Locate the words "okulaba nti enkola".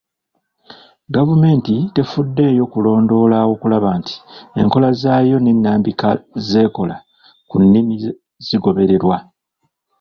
3.53-4.89